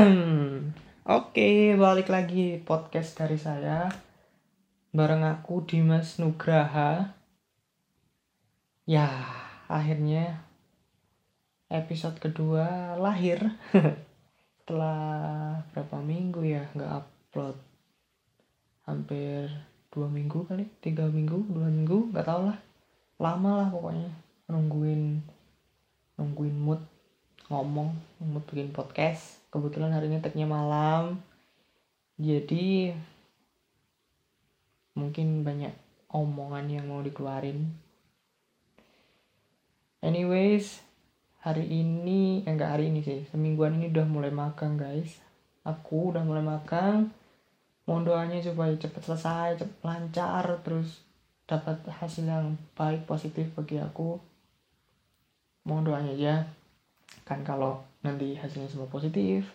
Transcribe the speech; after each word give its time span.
Oke, 1.18 1.76
balik 1.76 2.08
lagi 2.08 2.56
podcast 2.64 3.20
dari 3.20 3.36
saya. 3.36 3.84
Bareng 4.96 5.28
aku 5.28 5.60
Dimas 5.68 6.16
Nugraha. 6.16 7.12
Ya, 8.88 9.12
akhirnya 9.68 10.40
episode 11.68 12.16
kedua 12.16 12.96
lahir. 12.96 13.44
Setelah 14.64 15.60
berapa 15.76 16.00
minggu 16.00 16.48
ya 16.48 16.64
nggak 16.72 16.92
upload. 17.04 17.60
Hampir 18.88 19.52
dua 19.92 20.08
minggu 20.08 20.48
kali 20.48 20.64
tiga 20.80 21.12
minggu 21.12 21.44
dua 21.52 21.68
minggu 21.68 22.08
nggak 22.08 22.24
tau 22.24 22.48
lah. 22.48 22.58
Lama 23.20 23.52
lah 23.60 23.68
pokoknya 23.68 24.08
nungguin 24.48 25.20
nungguin 26.16 26.56
mood 26.56 26.80
ngomong 27.50 27.90
mood 28.22 28.46
bikin 28.46 28.70
podcast. 28.70 29.42
Kebetulan 29.50 29.90
hari 29.90 30.06
ini 30.06 30.22
tagnya 30.22 30.46
malam. 30.46 31.18
Jadi 32.14 32.94
mungkin 34.94 35.42
banyak 35.42 35.74
omongan 36.14 36.70
yang 36.70 36.86
mau 36.86 37.02
dikeluarin. 37.02 37.74
Anyways 39.98 40.78
hari 41.42 41.66
ini 41.66 42.46
eh, 42.46 42.54
enggak 42.54 42.78
hari 42.78 42.94
ini 42.94 43.02
sih 43.02 43.26
semingguan 43.34 43.82
ini 43.82 43.90
udah 43.90 44.06
mulai 44.06 44.30
makan 44.30 44.78
guys. 44.78 45.18
Aku 45.66 46.14
udah 46.14 46.22
mulai 46.22 46.46
makan 46.46 47.10
mohon 47.90 48.06
doanya 48.06 48.38
supaya 48.38 48.70
cepat 48.78 49.02
selesai 49.02 49.58
cepat 49.58 49.82
lancar 49.82 50.46
terus 50.62 51.02
dapat 51.50 51.82
hasil 51.90 52.22
yang 52.22 52.54
baik 52.78 53.10
positif 53.10 53.50
bagi 53.58 53.82
aku. 53.82 54.22
Mohon 55.66 55.84
doanya 55.90 56.14
ya 56.14 56.36
kan 57.30 57.46
kalau 57.46 57.78
nanti 58.02 58.34
hasilnya 58.34 58.66
semua 58.66 58.90
positif 58.90 59.46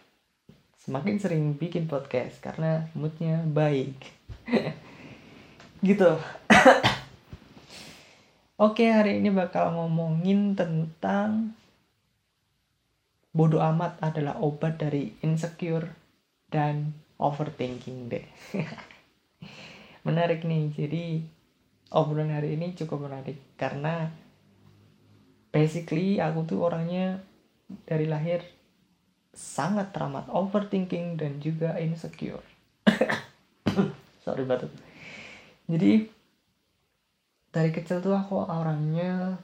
semakin 0.79 1.19
sering 1.19 1.43
bikin 1.59 1.91
podcast 1.91 2.39
karena 2.39 2.87
moodnya 2.95 3.43
baik. 3.43 3.99
Gitu. 5.83 6.07
Oke 8.65 8.87
hari 8.87 9.19
ini 9.19 9.27
bakal 9.27 9.75
ngomongin 9.75 10.55
tentang 10.55 11.51
bodoh 13.35 13.59
amat 13.59 13.99
adalah 13.99 14.39
obat 14.39 14.79
dari 14.79 15.11
insecure 15.19 15.91
dan 16.47 16.95
overthinking 17.19 18.07
deh. 18.07 18.23
Menarik 20.07 20.47
nih 20.47 20.71
jadi 20.71 21.05
obrolan 21.91 22.31
hari 22.31 22.55
ini 22.55 22.71
cukup 22.71 23.11
menarik 23.11 23.35
karena 23.59 24.15
basically 25.51 26.23
aku 26.23 26.47
tuh 26.47 26.63
orangnya 26.63 27.19
dari 27.85 28.05
lahir 28.05 28.41
sangat 29.35 29.91
teramat 29.91 30.31
overthinking 30.31 31.19
dan 31.19 31.43
juga 31.43 31.75
insecure. 31.75 32.43
Sorry 34.23 34.47
batuk. 34.47 34.71
Jadi 35.67 36.07
dari 37.51 37.69
kecil 37.75 37.99
tuh 37.99 38.15
aku 38.15 38.39
orangnya 38.47 39.35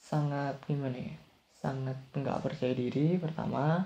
sangat 0.00 0.56
gimana 0.64 0.96
ya? 0.96 1.16
Sangat 1.58 1.98
nggak 2.16 2.40
percaya 2.40 2.72
diri 2.72 3.20
pertama. 3.20 3.84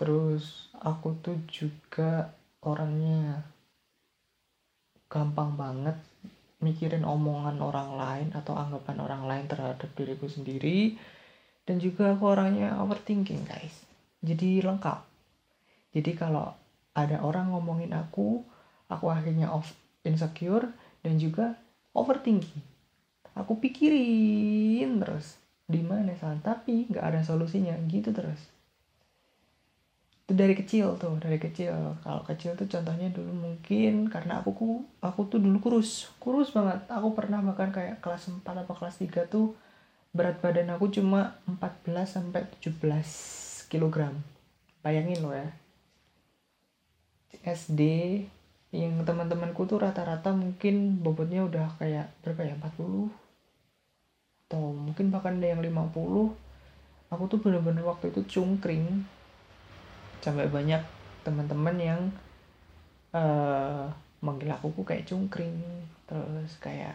Terus 0.00 0.72
aku 0.80 1.14
tuh 1.20 1.36
juga 1.46 2.32
orangnya 2.64 3.44
gampang 5.10 5.58
banget 5.58 5.96
mikirin 6.60 7.04
omongan 7.04 7.58
orang 7.60 7.96
lain 7.96 8.28
atau 8.36 8.54
anggapan 8.54 8.96
orang 9.00 9.22
lain 9.24 9.44
terhadap 9.48 9.90
diriku 9.96 10.28
sendiri 10.28 10.94
dan 11.70 11.78
juga 11.78 12.18
aku 12.18 12.34
orangnya 12.34 12.74
overthinking 12.82 13.46
guys. 13.46 13.86
Jadi 14.26 14.58
lengkap. 14.58 15.06
Jadi 15.94 16.18
kalau 16.18 16.50
ada 16.98 17.22
orang 17.22 17.54
ngomongin 17.54 17.94
aku 17.94 18.42
aku 18.90 19.06
akhirnya 19.06 19.54
off 19.54 19.70
insecure 20.02 20.66
dan 21.06 21.22
juga 21.22 21.54
overthinking. 21.94 22.58
Aku 23.38 23.62
pikirin 23.62 24.98
terus 24.98 25.38
di 25.70 25.78
mana 25.86 26.10
salah. 26.18 26.42
Tapi 26.42 26.90
nggak 26.90 27.06
ada 27.06 27.22
solusinya 27.22 27.78
gitu 27.86 28.10
terus. 28.10 28.50
Itu 30.26 30.34
dari 30.34 30.58
kecil 30.58 30.98
tuh 30.98 31.22
dari 31.22 31.38
kecil. 31.38 32.02
Kalau 32.02 32.26
kecil 32.26 32.58
tuh 32.58 32.66
contohnya 32.66 33.14
dulu 33.14 33.30
mungkin 33.30 34.10
karena 34.10 34.42
aku 34.42 34.82
aku 34.98 35.20
tuh 35.30 35.38
dulu 35.38 35.62
kurus. 35.62 36.10
Kurus 36.18 36.50
banget. 36.50 36.82
Aku 36.90 37.14
pernah 37.14 37.38
makan 37.38 37.70
kayak 37.70 38.02
kelas 38.02 38.26
4 38.26 38.42
atau 38.42 38.74
kelas 38.74 38.98
3 38.98 39.30
tuh 39.30 39.54
berat 40.10 40.42
badan 40.42 40.74
aku 40.74 40.90
cuma 40.90 41.38
14 41.46 41.86
sampai 42.06 42.46
17 42.58 43.70
kg. 43.70 44.10
Bayangin 44.82 45.20
loh 45.22 45.34
ya. 45.34 45.48
SD 47.40 47.80
yang 48.70 49.02
teman-temanku 49.02 49.66
tuh 49.66 49.82
rata-rata 49.82 50.30
mungkin 50.30 51.02
bobotnya 51.02 51.42
udah 51.42 51.74
kayak 51.78 52.10
berapa 52.22 52.46
ya 52.46 52.54
40 52.58 53.10
atau 54.46 54.74
mungkin 54.74 55.14
bahkan 55.14 55.38
ada 55.38 55.54
yang 55.54 55.62
50 55.62 55.94
aku 57.10 57.22
tuh 57.26 57.38
bener-bener 57.42 57.82
waktu 57.82 58.14
itu 58.14 58.22
cungkring 58.38 59.06
sampai 60.22 60.46
banyak 60.46 60.82
teman-teman 61.26 61.76
yang 61.78 62.00
uh, 63.10 63.90
manggil 64.22 64.50
aku 64.54 64.82
kayak 64.86 65.06
cungkring 65.06 65.58
terus 66.06 66.58
kayak 66.62 66.94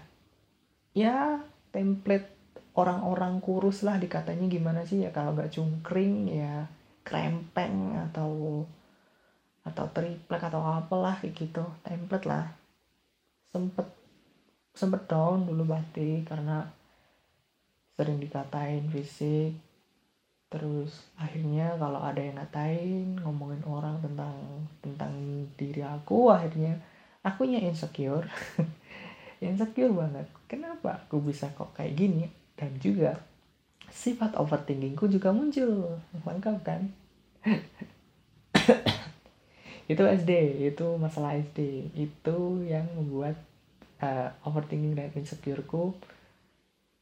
ya 0.95 1.43
template 1.75 2.34
orang-orang 2.75 3.39
kurus 3.39 3.87
lah 3.87 3.95
dikatanya 3.95 4.51
gimana 4.51 4.83
sih 4.83 5.07
ya 5.07 5.09
kalau 5.15 5.31
gak 5.31 5.51
cungkring 5.55 6.27
ya 6.27 6.67
krempeng 7.07 7.95
atau 8.11 8.63
atau 9.65 9.85
triplek 9.95 10.43
atau 10.45 10.61
apalah 10.61 11.17
kayak 11.17 11.33
gitu 11.33 11.63
template 11.81 12.27
lah. 12.27 12.45
Sempet 13.49 13.87
sempet 14.75 15.07
down 15.07 15.47
dulu 15.47 15.71
berarti 15.71 16.21
karena 16.27 16.67
sering 17.95 18.19
dikatain 18.19 18.91
fisik. 18.91 19.55
Terus 20.51 21.09
akhirnya 21.17 21.79
kalau 21.79 22.03
ada 22.03 22.21
yang 22.21 22.37
ngatain 22.37 23.17
ngomongin 23.23 23.63
orang 23.65 23.97
tentang 24.03 24.35
tentang 24.83 25.13
diri 25.57 25.81
aku 25.81 26.29
akhirnya 26.29 26.77
akunya 27.23 27.63
insecure. 27.63 28.27
Insecure 29.43 29.91
banget. 29.91 30.27
Kenapa 30.47 31.05
aku 31.05 31.19
bisa 31.19 31.51
kok 31.53 31.75
kayak 31.75 31.97
gini 31.97 32.44
dan 32.55 32.71
juga 32.79 33.19
sifat 33.91 34.35
overthinkingku 34.35 35.07
juga 35.11 35.31
muncul. 35.31 35.99
Lengkap 36.23 36.57
kan? 36.63 36.81
Itu 39.91 40.01
SD 40.01 40.65
itu 40.73 40.97
masalah 40.97 41.37
SD 41.37 41.93
itu 41.93 42.65
yang 42.65 42.89
membuat 42.97 43.37
uh, 44.01 44.33
overthinking 44.41 44.97
dan 44.97 45.13
insecureku 45.13 45.93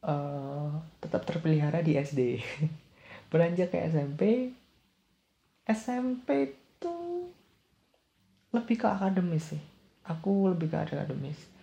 uh, 0.04 0.68
tetap 1.00 1.24
terpelihara 1.24 1.80
di 1.80 1.96
SD 1.96 2.44
beranjak 3.32 3.72
ke 3.72 3.80
SMP 3.88 4.52
SMP 5.64 6.52
itu 6.52 6.96
lebih 8.52 8.84
ke 8.84 8.86
akademis 8.92 9.56
sih. 9.56 9.62
Aku 10.04 10.52
lebih 10.52 10.68
ke 10.68 10.76
akademis 10.76 11.53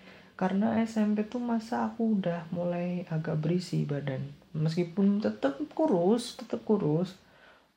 karena 0.42 0.82
SMP 0.82 1.22
tuh 1.30 1.38
masa 1.38 1.94
aku 1.94 2.18
udah 2.18 2.50
mulai 2.50 3.06
agak 3.14 3.38
berisi 3.38 3.86
badan. 3.86 4.26
Meskipun 4.58 5.22
tetap 5.22 5.62
kurus 5.78 6.34
tetap 6.34 6.66
kurus 6.66 7.14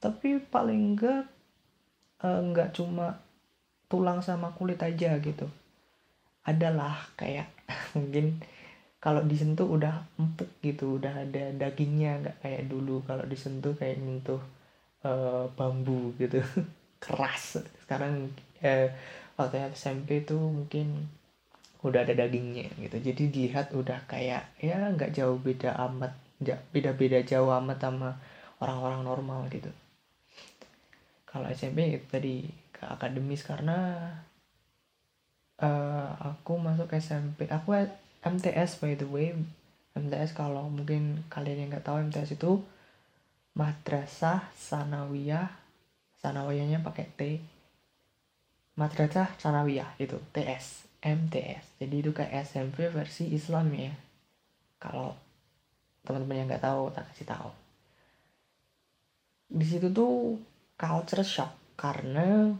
tapi 0.00 0.40
paling 0.40 0.96
enggak 0.96 1.28
eh, 2.24 2.40
enggak 2.40 2.72
cuma 2.72 3.20
tulang 3.92 4.24
sama 4.24 4.56
kulit 4.56 4.80
aja 4.80 5.12
gitu. 5.20 5.44
Adalah 6.48 7.04
kayak 7.20 7.52
mungkin 8.00 8.40
kalau 8.96 9.20
disentuh 9.28 9.68
udah 9.68 10.00
empuk 10.16 10.48
gitu 10.64 10.96
udah 10.96 11.28
ada 11.28 11.52
dagingnya 11.52 12.24
nggak 12.24 12.36
kayak 12.40 12.64
dulu. 12.72 13.04
Kalau 13.04 13.28
disentuh 13.28 13.76
kayak 13.76 14.00
nyentuh 14.00 14.40
uh, 15.04 15.44
bambu 15.52 16.16
gitu. 16.16 16.40
Keras. 17.04 17.60
Sekarang 17.84 18.32
eh, 18.64 18.88
waktu 19.36 19.68
SMP 19.76 20.24
tuh 20.24 20.40
mungkin 20.40 21.12
udah 21.84 22.00
ada 22.00 22.16
dagingnya 22.16 22.72
gitu. 22.80 22.96
Jadi 22.96 23.22
dilihat 23.28 23.76
udah 23.76 24.08
kayak 24.08 24.56
ya 24.56 24.88
nggak 24.88 25.12
jauh 25.12 25.36
beda 25.36 25.76
amat 25.92 26.16
beda 26.72 26.96
beda 26.96 27.20
jauh 27.22 27.52
amat 27.60 27.78
sama 27.78 28.16
orang-orang 28.64 29.04
normal 29.04 29.40
gitu. 29.52 29.68
Kalau 31.28 31.44
SMP 31.52 32.00
itu 32.00 32.06
tadi 32.08 32.48
ke 32.72 32.88
akademis 32.88 33.44
karena 33.44 34.08
uh, 35.60 36.08
aku 36.24 36.56
masuk 36.56 36.88
SMP 36.96 37.44
aku 37.52 37.76
MTS 38.24 38.80
by 38.80 38.96
the 38.96 39.04
way. 39.04 39.36
MTS 39.94 40.34
kalau 40.34 40.66
mungkin 40.72 41.22
kalian 41.30 41.68
yang 41.68 41.70
nggak 41.70 41.86
tahu 41.86 42.02
MTS 42.08 42.34
itu 42.34 42.58
madrasah 43.54 44.50
sanawiyah 44.56 45.52
sanawiyahnya 46.18 46.80
pakai 46.80 47.06
T. 47.14 47.20
Madrasah 48.74 49.30
sanawiyah 49.38 49.94
itu 50.02 50.18
TS 50.34 50.93
MTS 51.04 51.74
jadi 51.84 52.00
itu 52.00 52.16
kayak 52.16 52.48
SMP 52.48 52.88
versi 52.88 53.28
Islam 53.28 53.68
ya. 53.76 53.92
Kalau 54.80 55.12
teman-teman 56.00 56.40
yang 56.40 56.48
nggak 56.48 56.64
tahu 56.64 56.88
tak 56.96 57.04
kasih 57.12 57.28
tahu. 57.28 57.50
Di 59.52 59.66
situ 59.68 59.92
tuh 59.92 60.40
culture 60.80 61.20
shock 61.20 61.52
karena 61.76 62.56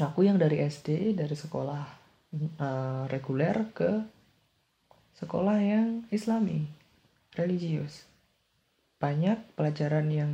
aku 0.00 0.24
yang 0.24 0.40
dari 0.40 0.64
SD 0.64 1.12
dari 1.12 1.36
sekolah 1.36 1.84
uh, 2.64 3.04
reguler 3.12 3.68
ke 3.76 3.92
sekolah 5.20 5.60
yang 5.60 6.08
islami 6.08 6.64
religius. 7.36 8.08
Banyak 8.96 9.52
pelajaran 9.52 10.08
yang 10.08 10.32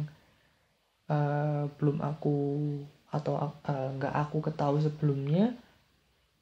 uh, 1.10 1.66
belum 1.74 2.06
aku 2.06 2.38
atau 3.10 3.50
nggak 3.98 4.14
uh, 4.14 4.20
aku 4.22 4.38
ketahui 4.46 4.86
sebelumnya 4.86 5.58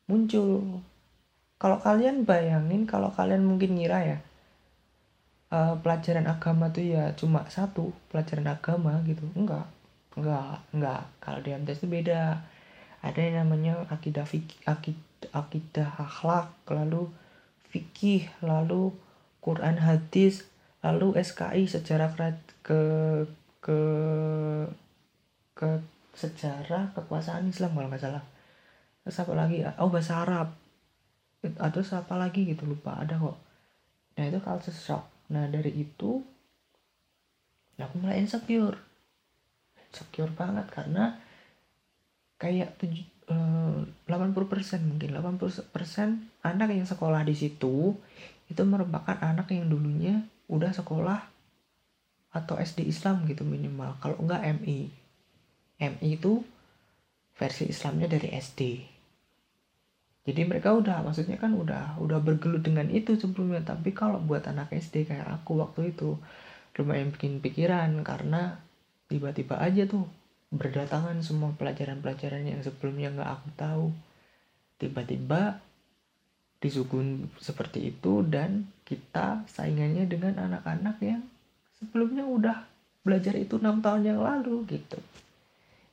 muncul. 0.08 0.80
Kalau 1.58 1.78
kalian 1.78 2.24
bayangin 2.24 2.88
kalau 2.88 3.12
kalian 3.12 3.44
mungkin 3.44 3.76
ngira 3.76 3.98
ya 4.02 4.18
uh, 5.52 5.74
pelajaran 5.84 6.26
agama 6.26 6.70
tuh 6.72 6.86
ya 6.86 7.12
cuma 7.14 7.44
satu 7.52 7.92
pelajaran 8.10 8.48
agama 8.48 8.98
gitu. 9.04 9.22
Enggak 9.36 9.68
enggak 10.16 10.64
enggak. 10.74 11.02
Kalau 11.20 11.38
di 11.44 11.50
MTS 11.54 11.84
itu 11.84 11.88
beda. 11.88 12.42
Ada 12.98 13.20
yang 13.22 13.46
namanya 13.46 13.86
akidah 13.94 14.26
fikih 14.26 14.58
akidah, 14.66 15.30
akidah 15.30 15.86
akhlak 16.02 16.50
lalu 16.66 17.06
fikih 17.70 18.26
lalu 18.42 18.90
Quran 19.38 19.78
hadis 19.78 20.50
lalu 20.82 21.14
SKI 21.14 21.70
sejarah 21.70 22.10
ke 22.66 22.80
ke 23.62 23.80
ke 25.54 25.68
sejarah 26.14 26.90
kekuasaan 26.98 27.50
Islam 27.50 27.74
kalau 27.78 27.90
nggak 27.90 28.02
salah 28.02 28.24
terus 29.08 29.24
apa 29.24 29.32
lagi? 29.32 29.64
Oh 29.80 29.88
bahasa 29.88 30.20
Arab. 30.20 30.52
Atau 31.56 31.80
apa 31.80 32.14
lagi 32.20 32.44
gitu 32.44 32.68
lupa. 32.68 33.00
Ada 33.00 33.16
kok. 33.16 33.40
Nah 34.20 34.24
itu 34.28 34.36
culture 34.44 34.76
shock. 34.76 35.08
Nah 35.32 35.48
dari 35.48 35.72
itu 35.72 36.20
aku 37.80 37.94
mulai 37.96 38.20
insecure. 38.20 38.76
Insecure 39.88 40.28
banget 40.36 40.68
karena 40.68 41.16
kayak 42.36 42.76
tujuh, 42.76 43.08
eh, 43.32 43.80
delapan 44.04 44.36
puluh 44.36 44.44
persen 44.44 44.84
mungkin 44.84 45.16
80 45.16 45.72
persen 45.72 46.28
anak 46.44 46.68
yang 46.68 46.84
sekolah 46.84 47.24
di 47.24 47.32
situ 47.32 47.96
itu 48.52 48.62
merupakan 48.68 49.16
anak 49.24 49.48
yang 49.56 49.72
dulunya 49.72 50.20
udah 50.52 50.68
sekolah 50.76 51.24
atau 52.36 52.60
SD 52.60 52.84
Islam 52.84 53.24
gitu 53.24 53.48
minimal. 53.48 53.96
Kalau 54.04 54.20
enggak 54.20 54.44
MI 54.60 54.92
MI 55.80 56.08
itu 56.12 56.44
versi 57.38 57.70
Islamnya 57.72 58.10
dari 58.10 58.34
SD 58.34 58.60
jadi 60.28 60.44
mereka 60.44 60.76
udah 60.76 61.00
maksudnya 61.00 61.40
kan 61.40 61.56
udah 61.56 61.96
udah 62.04 62.20
bergelut 62.20 62.60
dengan 62.60 62.84
itu 62.92 63.16
sebelumnya. 63.16 63.64
Tapi 63.64 63.96
kalau 63.96 64.20
buat 64.20 64.44
anak 64.44 64.76
SD 64.76 65.08
kayak 65.08 65.24
aku 65.24 65.56
waktu 65.56 65.96
itu 65.96 66.20
lumayan 66.76 67.08
bikin 67.16 67.40
pikiran 67.40 68.04
karena 68.04 68.60
tiba-tiba 69.08 69.56
aja 69.56 69.88
tuh 69.88 70.04
berdatangan 70.52 71.24
semua 71.24 71.56
pelajaran-pelajaran 71.56 72.44
yang 72.44 72.60
sebelumnya 72.60 73.08
nggak 73.08 73.30
aku 73.40 73.48
tahu. 73.56 73.86
Tiba-tiba 74.76 75.64
disugun 76.60 77.32
seperti 77.40 77.88
itu 77.96 78.20
dan 78.28 78.68
kita 78.84 79.48
saingannya 79.48 80.04
dengan 80.04 80.36
anak-anak 80.44 81.00
yang 81.00 81.24
sebelumnya 81.80 82.28
udah 82.28 82.68
belajar 83.00 83.32
itu 83.32 83.56
enam 83.56 83.80
tahun 83.80 84.12
yang 84.12 84.20
lalu 84.20 84.68
gitu. 84.68 85.00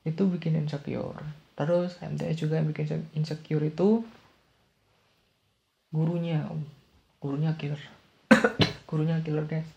Itu 0.04 0.28
bikin 0.28 0.60
insecure. 0.60 1.24
Terus 1.56 1.96
MTS 2.04 2.36
juga 2.36 2.60
yang 2.60 2.68
bikin 2.76 3.08
insecure 3.16 3.64
itu 3.64 4.04
gurunya 5.90 6.46
gurunya 7.22 7.58
killer. 7.58 7.82
Gurunya 8.90 9.18
killer 9.26 9.50
guys. 9.50 9.68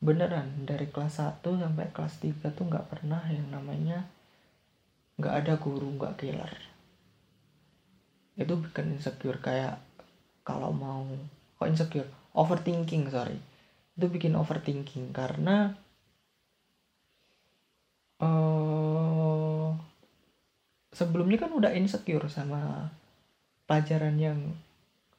Beneran 0.00 0.64
dari 0.64 0.88
kelas 0.88 1.20
1 1.20 1.44
sampai 1.44 1.92
kelas 1.92 2.20
3 2.20 2.56
tuh 2.56 2.64
nggak 2.68 2.88
pernah 2.88 3.20
yang 3.28 3.48
namanya 3.52 4.08
nggak 5.20 5.34
ada 5.44 5.54
guru 5.60 5.92
nggak 5.96 6.16
killer. 6.20 6.52
Itu 8.34 8.58
bikin 8.58 8.98
insecure 8.98 9.38
kayak 9.38 9.78
kalau 10.42 10.72
mau 10.72 11.04
kok 11.60 11.68
insecure? 11.68 12.10
Overthinking 12.34 13.12
sorry. 13.12 13.38
Itu 13.94 14.10
bikin 14.10 14.34
overthinking 14.34 15.14
karena 15.14 15.78
uh, 18.18 19.70
sebelumnya 20.90 21.38
kan 21.46 21.52
udah 21.54 21.70
insecure 21.74 22.26
sama 22.30 22.90
pelajaran 23.66 24.16
yang 24.18 24.38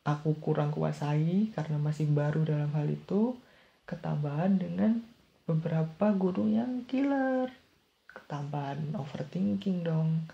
aku 0.05 0.37
kurang 0.37 0.69
kuasai 0.69 1.49
karena 1.57 1.81
masih 1.81 2.05
baru 2.13 2.45
dalam 2.45 2.69
hal 2.77 2.85
itu 2.85 3.33
ketambahan 3.89 4.61
dengan 4.61 5.01
beberapa 5.49 6.13
guru 6.13 6.45
yang 6.45 6.85
killer. 6.85 7.49
Ketambahan 8.13 8.93
overthinking 8.93 9.81
dong. 9.81 10.29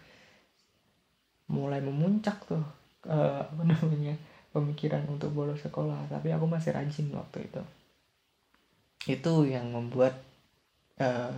Mulai 1.47 1.79
memuncak 1.79 2.43
tuh 2.47 2.63
uh, 3.07 3.41
apa 3.47 3.63
namanya 3.63 4.19
pemikiran 4.51 5.07
untuk 5.07 5.31
bolos 5.31 5.63
sekolah. 5.63 6.11
Tapi 6.11 6.35
aku 6.35 6.45
masih 6.51 6.75
rajin 6.75 7.07
waktu 7.15 7.47
itu. 7.47 7.63
Itu 9.07 9.47
yang 9.47 9.71
membuat 9.71 10.19
uh, 10.99 11.31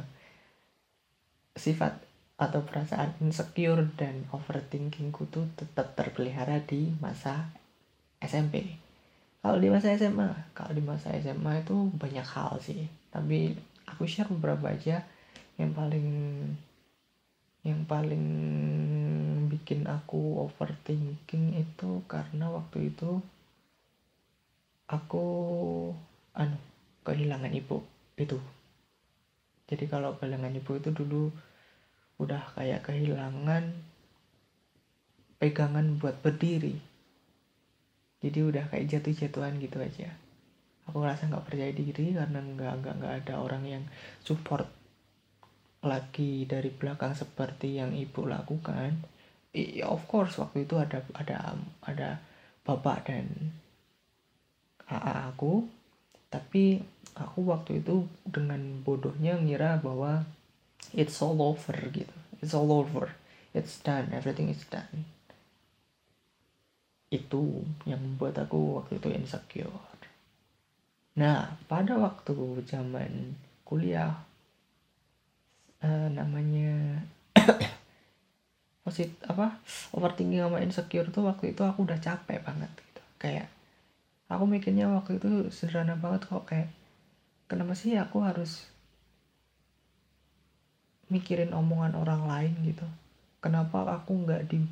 sifat 1.54 2.02
atau 2.34 2.66
perasaan 2.66 3.14
insecure 3.22 3.86
dan 3.94 4.26
overthinkingku 4.34 5.30
tuh 5.30 5.46
tetap 5.54 5.94
terpelihara 5.94 6.66
di 6.66 6.90
masa 6.98 7.54
SMP 8.24 8.84
kalau 9.44 9.60
di 9.60 9.68
masa 9.68 9.92
SMA 10.00 10.32
kalau 10.56 10.72
di 10.72 10.80
masa 10.80 11.12
SMA 11.20 11.68
itu 11.68 11.92
banyak 12.00 12.24
hal 12.24 12.64
sih. 12.64 12.88
Tapi 13.12 13.52
aku 13.84 14.08
share 14.08 14.32
beberapa 14.32 14.72
aja. 14.72 15.04
Yang 15.60 15.72
paling 15.76 16.08
yang 17.68 17.84
paling 17.84 18.26
bikin 19.52 19.84
aku 19.84 20.48
overthinking 20.48 21.60
itu 21.60 21.92
karena 22.08 22.48
waktu 22.56 22.88
itu 22.88 23.20
aku 24.88 25.26
anu 26.40 26.56
kehilangan 27.04 27.52
ibu 27.52 27.84
itu. 28.16 28.40
Jadi 29.68 29.92
kalau 29.92 30.16
kehilangan 30.24 30.56
ibu 30.56 30.72
itu 30.80 30.90
dulu 30.96 31.36
udah 32.16 32.56
kayak 32.56 32.88
kehilangan 32.88 33.76
pegangan 35.36 36.00
buat 36.00 36.16
berdiri 36.24 36.93
jadi 38.24 38.40
udah 38.40 38.64
kayak 38.72 38.88
jatuh-jatuhan 38.88 39.60
gitu 39.60 39.84
aja. 39.84 40.16
Aku 40.88 41.04
ngerasa 41.04 41.28
nggak 41.28 41.44
percaya 41.44 41.76
diri 41.76 42.16
karena 42.16 42.40
nggak 42.40 42.74
nggak 42.80 42.96
nggak 43.04 43.14
ada 43.24 43.34
orang 43.44 43.64
yang 43.68 43.84
support 44.24 44.64
lagi 45.84 46.48
dari 46.48 46.72
belakang 46.72 47.12
seperti 47.12 47.84
yang 47.84 47.92
ibu 47.92 48.24
lakukan. 48.24 49.04
Ya 49.52 49.92
of 49.92 50.08
course 50.08 50.40
waktu 50.40 50.64
itu 50.64 50.80
ada 50.80 51.04
ada 51.12 51.60
ada 51.84 52.24
bapak 52.64 53.12
dan 53.12 53.28
AA 54.88 55.36
aku. 55.36 55.68
Tapi 56.32 56.80
aku 57.20 57.40
waktu 57.52 57.84
itu 57.84 58.08
dengan 58.24 58.80
bodohnya 58.88 59.36
ngira 59.36 59.84
bahwa 59.84 60.24
it's 60.96 61.20
all 61.20 61.38
over 61.44 61.76
gitu. 61.92 62.16
It's 62.40 62.56
all 62.56 62.72
over. 62.72 63.20
It's 63.52 63.84
done. 63.84 64.16
Everything 64.16 64.48
is 64.48 64.64
done 64.72 65.13
itu 67.14 67.62
yang 67.86 68.02
membuat 68.02 68.42
aku 68.42 68.82
waktu 68.82 68.98
itu 68.98 69.14
insecure. 69.14 69.70
Nah 71.14 71.54
pada 71.70 71.94
waktu 72.02 72.34
zaman 72.66 73.38
kuliah 73.62 74.18
uh, 75.86 76.10
namanya 76.10 77.06
posit 78.82 79.14
apa 79.30 79.62
overthinking 79.94 80.42
sama 80.42 80.58
insecure 80.66 81.14
tuh 81.14 81.30
waktu 81.30 81.54
itu 81.54 81.62
aku 81.62 81.86
udah 81.86 82.02
capek 82.02 82.42
banget 82.42 82.74
gitu. 82.74 83.02
Kayak 83.22 83.54
aku 84.26 84.50
mikirnya 84.50 84.90
waktu 84.90 85.22
itu 85.22 85.54
sederhana 85.54 85.94
banget 85.94 86.26
kok 86.26 86.50
kayak 86.50 86.74
kenapa 87.46 87.78
sih 87.78 87.94
aku 87.94 88.26
harus 88.26 88.66
mikirin 91.14 91.54
omongan 91.54 91.94
orang 91.94 92.26
lain 92.26 92.54
gitu? 92.66 92.90
Kenapa 93.38 93.86
aku 93.86 94.26
nggak 94.26 94.50
di 94.50 94.66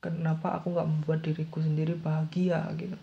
kenapa 0.00 0.56
aku 0.56 0.72
nggak 0.72 0.88
membuat 0.88 1.20
diriku 1.20 1.60
sendiri 1.60 1.92
bahagia 1.94 2.64
gitu? 2.80 2.96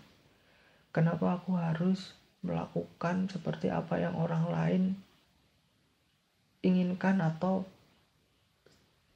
Kenapa 0.90 1.38
aku 1.38 1.54
harus 1.54 2.18
melakukan 2.42 3.30
seperti 3.30 3.70
apa 3.70 3.98
yang 4.02 4.18
orang 4.18 4.50
lain 4.50 4.82
inginkan 6.62 7.22
atau 7.22 7.62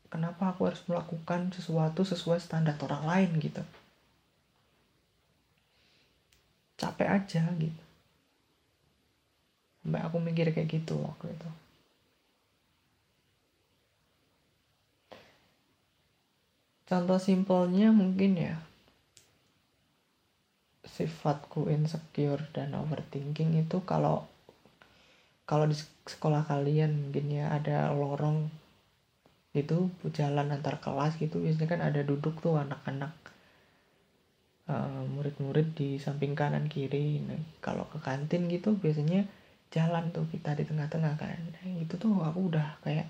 kenapa 0.07 0.55
aku 0.55 0.71
harus 0.71 0.83
melakukan 0.87 1.51
sesuatu 1.51 2.07
sesuai 2.07 2.39
standar 2.39 2.79
orang 2.79 3.03
lain 3.03 3.31
gitu? 3.43 3.63
Capek 6.79 7.09
aja 7.11 7.43
gitu. 7.59 7.83
Sampai 9.83 10.01
aku 10.07 10.23
mikir 10.23 10.55
kayak 10.55 10.71
gitu 10.71 10.95
waktu 11.03 11.35
itu 11.35 11.51
contoh 16.89 17.19
simpelnya 17.19 17.91
mungkin 17.91 18.33
ya. 18.39 18.55
Sifatku 20.83 21.73
insecure 21.73 22.45
dan 22.53 22.75
overthinking 22.77 23.57
itu 23.57 23.81
kalau 23.87 24.29
kalau 25.49 25.67
di 25.67 25.77
sekolah 26.07 26.47
kalian 26.47 27.09
mungkin 27.09 27.27
ya 27.31 27.53
ada 27.53 27.91
lorong 27.93 28.51
itu 29.53 29.93
jalan 30.17 30.49
antar 30.49 30.81
kelas 30.81 31.21
gitu 31.21 31.45
biasanya 31.45 31.69
kan 31.69 31.81
ada 31.85 32.01
duduk 32.01 32.41
tuh 32.41 32.57
anak-anak 32.57 33.13
uh, 34.73 35.05
murid-murid 35.13 35.77
di 35.77 36.01
samping 36.01 36.33
kanan 36.33 36.73
kiri. 36.73 37.21
Nah, 37.25 37.41
kalau 37.61 37.85
ke 37.93 37.99
kantin 38.01 38.49
gitu 38.49 38.77
biasanya 38.79 39.29
jalan 39.73 40.13
tuh 40.13 40.29
kita 40.33 40.57
di 40.57 40.65
tengah-tengah 40.65 41.15
kan. 41.21 41.39
Nah, 41.53 41.65
itu 41.81 41.95
tuh 41.97 42.21
aku 42.21 42.53
udah 42.53 42.81
kayak 42.85 43.09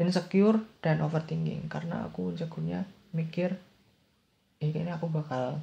insecure 0.00 0.64
dan 0.80 1.04
overthinking 1.04 1.68
karena 1.68 2.08
aku 2.08 2.32
insecure 2.32 2.88
mikir 3.12 3.60
ya 4.60 4.68
kayaknya 4.72 4.96
aku 4.96 5.12
bakal 5.12 5.60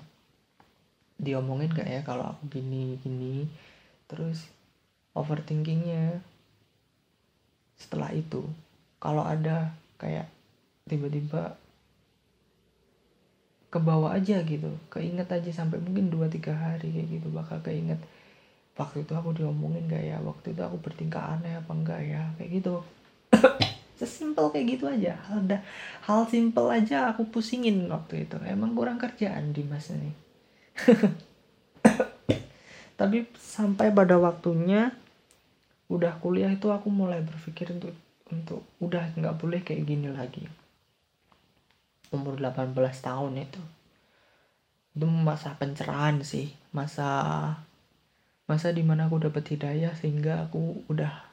diomongin 1.18 1.74
gak 1.74 1.90
ya 1.90 2.02
kalau 2.06 2.38
aku 2.38 2.62
gini 2.62 3.02
gini. 3.02 3.50
Terus 4.06 4.46
overthinkingnya 5.18 6.22
setelah 7.78 8.14
itu 8.14 8.46
kalau 9.02 9.26
ada 9.26 9.74
kayak 9.98 10.30
tiba-tiba 10.86 11.58
ke 13.68 13.80
bawah 13.84 14.16
aja 14.16 14.42
gitu 14.48 14.72
keinget 14.88 15.28
aja 15.28 15.52
sampai 15.52 15.78
mungkin 15.84 16.08
2-3 16.08 16.56
hari 16.56 16.88
kayak 16.88 17.20
gitu 17.20 17.28
bakal 17.30 17.60
keinget 17.60 18.00
waktu 18.78 19.04
itu 19.04 19.14
aku 19.18 19.34
diomongin 19.34 19.90
gak 19.90 20.06
ya? 20.06 20.22
Waktu 20.22 20.54
itu 20.54 20.62
aku 20.62 20.78
bertingkah 20.78 21.38
aneh 21.38 21.58
apa 21.58 21.72
enggak 21.74 22.02
ya? 22.06 22.22
Kayak 22.38 22.52
gitu 22.62 22.76
sesimpel 23.98 24.54
kayak 24.54 24.78
gitu 24.78 24.86
aja. 24.86 25.18
Hal 25.28 25.50
dah 25.50 25.62
hal 26.06 26.30
simple 26.30 26.70
aja 26.70 27.12
aku 27.12 27.28
pusingin 27.28 27.90
waktu 27.90 28.30
itu. 28.30 28.38
Emang 28.46 28.78
kurang 28.78 29.02
kerjaan 29.02 29.52
di 29.52 29.66
mas 29.66 29.90
ini. 29.90 30.14
Tapi 33.00 33.26
sampai 33.38 33.94
pada 33.94 34.18
waktunya 34.18 34.94
udah 35.90 36.18
kuliah 36.22 36.54
itu 36.54 36.70
aku 36.70 36.90
mulai 36.94 37.24
berpikir 37.26 37.74
untuk 37.74 37.94
untuk 38.28 38.62
udah 38.84 39.14
nggak 39.18 39.38
boleh 39.38 39.60
kayak 39.66 39.86
gini 39.86 40.10
lagi. 40.14 40.46
Umur 42.14 42.40
18 42.40 42.74
tahun 42.78 43.34
itu. 43.44 43.62
Itu 44.96 45.06
masa 45.10 45.58
pencerahan 45.58 46.24
sih. 46.24 46.54
Masa 46.72 47.10
masa 48.48 48.72
di 48.72 48.80
mana 48.80 49.12
aku 49.12 49.20
dapat 49.20 49.44
hidayah 49.44 49.92
sehingga 49.94 50.48
aku 50.48 50.88
udah 50.88 51.27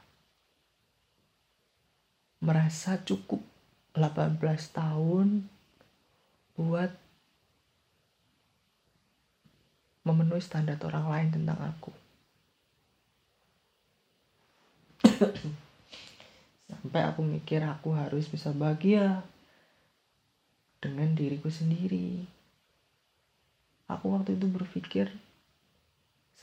merasa 2.44 3.00
cukup 3.00 3.40
18 3.96 4.36
tahun 4.76 5.48
buat 6.60 6.92
memenuhi 10.04 10.44
standar 10.44 10.76
orang 10.84 11.08
lain 11.08 11.28
tentang 11.32 11.56
aku. 11.56 11.92
Sampai 16.68 17.00
aku 17.08 17.24
mikir 17.24 17.64
aku 17.64 17.96
harus 17.96 18.28
bisa 18.28 18.52
bahagia 18.52 19.24
dengan 20.84 21.16
diriku 21.16 21.48
sendiri. 21.48 22.28
Aku 23.88 24.12
waktu 24.12 24.36
itu 24.36 24.44
berpikir 24.52 25.08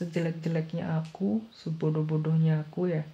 sejelek-jeleknya 0.02 0.98
aku 0.98 1.46
sebodoh-bodohnya 1.54 2.66
aku 2.66 2.90
ya 2.90 3.04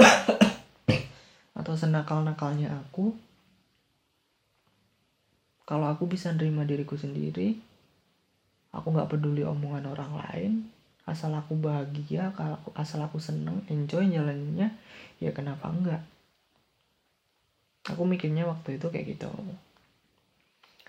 atau 1.64 1.72
senakal-nakalnya 1.72 2.68
aku 2.76 3.16
kalau 5.64 5.88
aku 5.88 6.04
bisa 6.04 6.28
nerima 6.36 6.68
diriku 6.68 7.00
sendiri 7.00 7.56
aku 8.76 8.92
nggak 8.92 9.08
peduli 9.16 9.40
omongan 9.48 9.88
orang 9.88 10.12
lain 10.20 10.52
asal 11.08 11.32
aku 11.32 11.56
bahagia 11.56 12.36
kalau 12.36 12.60
asal 12.76 13.00
aku 13.00 13.16
seneng 13.16 13.64
enjoy 13.72 14.04
jalannya 14.12 14.76
ya 15.24 15.30
kenapa 15.32 15.72
enggak 15.72 16.04
aku 17.84 18.02
mikirnya 18.08 18.48
waktu 18.48 18.80
itu 18.80 18.86
kayak 18.88 19.16
gitu. 19.16 19.28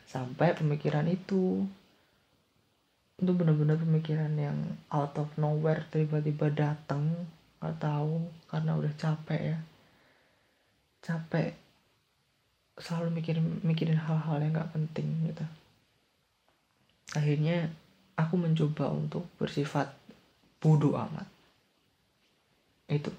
Sampai 0.07 0.55
pemikiran 0.55 1.07
itu 1.11 1.67
itu 3.15 3.31
benar-benar 3.31 3.79
pemikiran 3.79 4.35
yang 4.35 4.59
out 4.91 5.15
of 5.15 5.31
nowhere 5.39 5.87
tiba-tiba 5.87 6.51
datang 6.51 7.31
nggak 7.63 7.79
tahu 7.79 8.27
karena 8.51 8.75
udah 8.75 8.93
capek 8.99 9.55
ya 9.55 9.57
capek 11.05 11.53
selalu 12.75 13.21
mikirin 13.21 13.45
mikirin 13.61 13.99
hal-hal 14.01 14.41
yang 14.41 14.57
nggak 14.57 14.73
penting 14.73 15.07
gitu. 15.29 15.45
Akhirnya 17.15 17.71
aku 18.17 18.35
mencoba 18.35 18.91
untuk 18.91 19.23
bersifat 19.37 19.93
bodoh 20.59 20.97
amat. 20.97 21.29
Itu. 22.89 23.13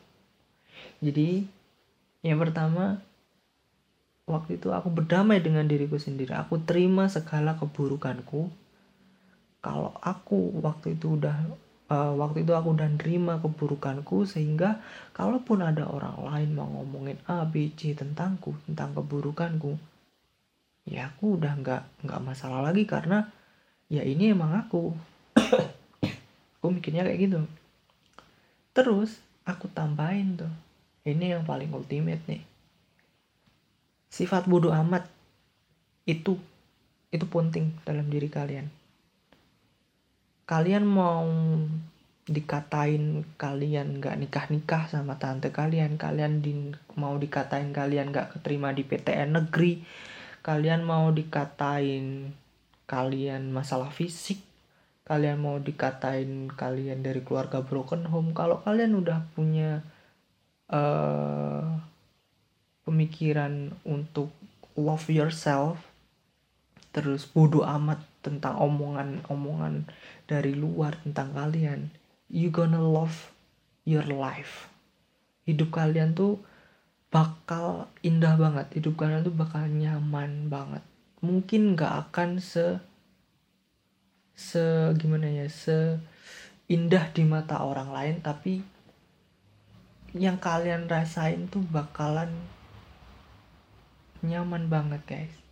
Jadi 1.00 1.46
yang 2.26 2.42
pertama 2.42 3.00
waktu 4.26 4.58
itu 4.58 4.74
aku 4.74 4.90
berdamai 4.90 5.38
dengan 5.38 5.64
diriku 5.64 5.96
sendiri. 5.96 6.34
Aku 6.34 6.60
terima 6.60 7.06
segala 7.06 7.54
keburukanku. 7.56 8.50
Kalau 9.62 9.94
aku 10.02 10.58
waktu 10.60 10.98
itu 10.98 11.16
udah 11.16 11.48
uh, 11.90 12.12
waktu 12.18 12.42
itu 12.42 12.52
aku 12.52 12.74
udah 12.74 12.88
nerima 12.98 13.38
keburukanku 13.38 14.26
sehingga 14.26 14.82
kalaupun 15.14 15.62
ada 15.62 15.86
orang 15.86 16.16
lain 16.26 16.50
mau 16.54 16.68
ngomongin 16.68 17.18
A 17.30 17.46
B 17.46 17.72
C 17.74 17.94
tentangku 17.94 18.54
tentang 18.66 18.94
keburukanku 18.94 19.78
ya 20.86 21.10
aku 21.10 21.34
udah 21.34 21.58
nggak 21.58 21.82
nggak 22.06 22.22
masalah 22.22 22.62
lagi 22.62 22.86
karena 22.86 23.26
ya 23.90 24.02
ini 24.06 24.30
emang 24.34 24.54
aku. 24.54 24.94
Aku 26.56 26.72
mikirnya 26.72 27.06
kayak 27.06 27.20
gitu. 27.20 27.38
Terus 28.74 29.22
aku 29.46 29.70
tambahin 29.70 30.34
tuh 30.34 30.50
ini 31.06 31.30
yang 31.30 31.46
paling 31.46 31.70
ultimate 31.70 32.18
nih. 32.26 32.42
Sifat 34.10 34.50
bodoh 34.50 34.74
amat 34.74 35.06
itu 36.08 36.34
itu 37.14 37.26
penting 37.30 37.70
dalam 37.86 38.10
diri 38.10 38.26
kalian 38.26 38.66
kalian 40.46 40.86
mau 40.86 41.26
dikatain 42.26 43.22
kalian 43.38 44.02
nggak 44.02 44.18
nikah 44.18 44.46
nikah 44.50 44.82
sama 44.90 45.14
tante 45.18 45.54
kalian 45.54 45.94
kalian 45.94 46.42
di, 46.42 46.74
mau 46.98 47.14
dikatain 47.14 47.70
kalian 47.70 48.10
nggak 48.10 48.38
keterima 48.38 48.74
di 48.74 48.82
PTN 48.82 49.38
negeri 49.42 49.86
kalian 50.42 50.82
mau 50.82 51.10
dikatain 51.14 52.34
kalian 52.86 53.50
masalah 53.50 53.90
fisik 53.90 54.42
kalian 55.06 55.38
mau 55.38 55.62
dikatain 55.62 56.50
kalian 56.50 57.06
dari 57.06 57.22
keluarga 57.22 57.62
broken 57.62 58.10
home. 58.10 58.34
Kalau 58.34 58.58
kalian 58.66 58.98
udah 58.98 59.22
punya 59.38 59.86
uh, 60.66 61.78
pemikiran 62.82 63.70
untuk 63.86 64.34
love 64.74 65.06
yourself 65.06 65.78
terus 66.96 67.28
bodoh 67.28 67.60
amat 67.60 68.00
tentang 68.24 68.56
omongan-omongan 68.56 69.84
dari 70.24 70.56
luar 70.56 70.96
tentang 71.04 71.36
kalian. 71.36 71.92
You 72.32 72.48
gonna 72.48 72.80
love 72.80 73.36
your 73.84 74.08
life. 74.08 74.72
Hidup 75.44 75.76
kalian 75.76 76.16
tuh 76.16 76.40
bakal 77.12 77.92
indah 78.00 78.40
banget. 78.40 78.80
Hidup 78.80 78.96
kalian 78.96 79.28
tuh 79.28 79.36
bakal 79.36 79.68
nyaman 79.68 80.48
banget. 80.48 80.80
Mungkin 81.20 81.76
nggak 81.76 82.08
akan 82.08 82.40
se 82.40 82.80
se 84.32 84.96
gimana 84.96 85.28
ya 85.28 85.52
se 85.52 86.00
indah 86.68 87.12
di 87.12 87.24
mata 87.28 87.60
orang 87.60 87.92
lain 87.92 88.16
tapi 88.20 88.60
yang 90.12 90.36
kalian 90.36 90.88
rasain 90.88 91.48
tuh 91.48 91.64
bakalan 91.72 92.28
nyaman 94.20 94.68
banget 94.68 95.00
guys 95.08 95.45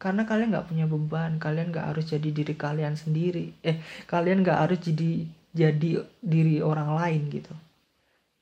karena 0.00 0.24
kalian 0.24 0.48
nggak 0.56 0.68
punya 0.72 0.86
beban 0.88 1.36
kalian 1.36 1.68
nggak 1.70 1.92
harus 1.92 2.08
jadi 2.08 2.28
diri 2.32 2.54
kalian 2.56 2.96
sendiri. 2.96 3.52
Eh 3.60 3.76
kalian 4.08 4.40
nggak 4.40 4.58
harus 4.64 4.80
jadi 4.80 5.28
jadi 5.52 5.90
diri 6.24 6.64
orang 6.64 6.96
lain 6.96 7.22
gitu. 7.28 7.52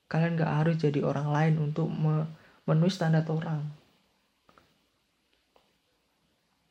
Kalian 0.06 0.38
nggak 0.38 0.52
harus 0.62 0.76
jadi 0.78 1.00
orang 1.02 1.28
lain 1.34 1.54
untuk 1.58 1.90
memenuhi 1.90 2.92
standar 2.94 3.26
orang 3.28 3.66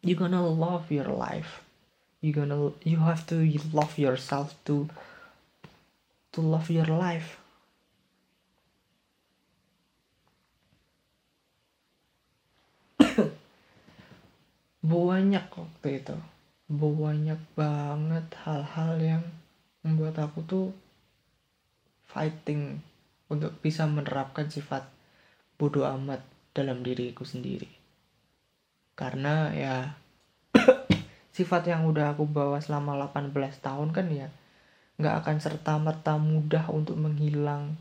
you 0.08 0.16
gonna 0.16 0.40
love 0.40 0.88
your 0.88 1.12
life. 1.12 1.60
You 2.22 2.32
gonna 2.32 2.72
you 2.88 2.98
have 3.04 3.28
to 3.28 3.44
love 3.76 4.00
yourself 4.00 4.56
to 4.66 4.88
to 6.32 6.40
love 6.42 6.72
your 6.72 6.88
life 6.88 7.38
banyak 14.88 15.52
waktu 15.52 16.00
itu. 16.00 16.16
Banyak 16.72 17.42
banget 17.60 18.28
hal-hal 18.48 18.94
yang 19.04 19.24
membuat 19.84 20.16
aku 20.24 20.40
tuh 20.48 20.68
fighting 22.08 22.80
untuk 23.28 23.52
bisa 23.60 23.84
menerapkan 23.84 24.48
sifat 24.48 24.88
bodoh 25.60 25.84
amat 25.84 26.24
dalam 26.56 26.88
diriku 26.88 27.28
sendiri. 27.28 27.68
Karena 28.96 29.52
ya 29.52 29.76
sifat 31.36 31.68
yang 31.68 31.84
udah 31.84 32.16
aku 32.16 32.24
bawa 32.24 32.64
selama 32.64 32.96
18 33.12 33.36
tahun 33.60 33.92
kan 33.92 34.08
ya 34.08 34.32
nggak 34.98 35.16
akan 35.22 35.38
serta 35.38 35.78
merta 35.78 36.16
mudah 36.16 36.72
untuk 36.72 36.96
menghilang 36.96 37.76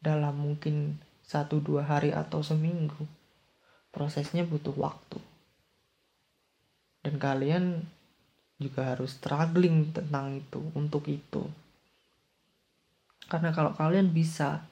dalam 0.00 0.38
mungkin 0.38 1.02
satu 1.26 1.58
dua 1.58 1.82
hari 1.82 2.14
atau 2.14 2.46
seminggu. 2.46 3.10
Prosesnya 3.90 4.46
butuh 4.46 4.74
waktu 4.78 5.33
dan 7.04 7.20
kalian 7.20 7.84
juga 8.56 8.96
harus 8.96 9.20
struggling 9.20 9.92
tentang 9.92 10.40
itu 10.40 10.60
untuk 10.72 11.04
itu. 11.06 11.44
Karena 13.28 13.52
kalau 13.52 13.76
kalian 13.76 14.10
bisa 14.10 14.64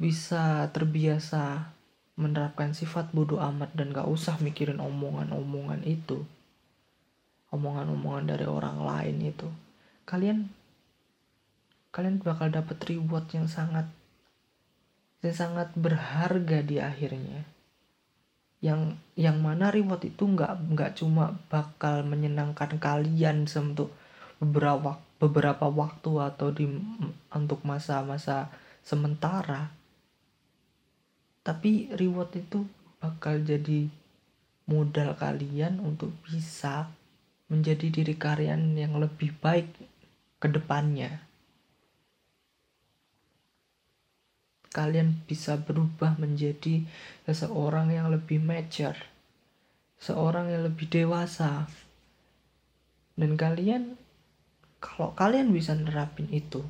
bisa 0.00 0.68
terbiasa 0.72 1.70
menerapkan 2.16 2.72
sifat 2.72 3.12
bodoh 3.12 3.40
amat 3.40 3.72
dan 3.76 3.92
gak 3.92 4.08
usah 4.08 4.40
mikirin 4.40 4.80
omongan-omongan 4.80 5.84
itu 5.84 6.24
omongan-omongan 7.52 8.32
dari 8.32 8.46
orang 8.48 8.80
lain 8.80 9.16
itu 9.20 9.48
kalian 10.08 10.48
kalian 11.90 12.22
bakal 12.22 12.48
dapat 12.48 12.80
reward 12.86 13.28
yang 13.34 13.44
sangat 13.50 13.88
yang 15.20 15.36
sangat 15.36 15.68
berharga 15.76 16.64
di 16.64 16.80
akhirnya 16.80 17.44
yang 18.60 18.96
yang 19.16 19.40
mana 19.40 19.72
reward 19.72 20.04
itu 20.04 20.28
nggak 20.28 20.76
nggak 20.76 20.92
cuma 21.00 21.36
bakal 21.48 22.04
menyenangkan 22.04 22.76
kalian 22.76 23.48
untuk 23.48 23.92
beberapa 24.36 25.00
beberapa 25.16 25.66
waktu 25.68 26.10
atau 26.20 26.48
di 26.52 26.68
untuk 27.32 27.60
masa-masa 27.64 28.52
sementara 28.84 29.72
tapi 31.40 31.88
reward 31.96 32.36
itu 32.36 32.68
bakal 33.00 33.40
jadi 33.40 33.88
modal 34.68 35.16
kalian 35.16 35.80
untuk 35.80 36.12
bisa 36.22 36.92
menjadi 37.50 37.90
diri 37.90 38.14
kalian 38.14 38.76
yang 38.78 38.94
lebih 39.00 39.34
baik 39.42 39.66
ke 40.38 40.46
depannya. 40.46 41.29
Kalian 44.70 45.26
bisa 45.26 45.58
berubah 45.58 46.14
menjadi 46.14 46.86
seseorang 47.26 47.90
yang 47.90 48.06
lebih 48.06 48.38
mature, 48.38 48.98
seorang 49.98 50.46
yang 50.46 50.62
lebih 50.62 50.86
dewasa. 50.86 51.66
Dan 53.18 53.34
kalian 53.34 53.98
kalau 54.78 55.10
kalian 55.18 55.50
bisa 55.50 55.74
nerapin 55.74 56.30
itu, 56.30 56.62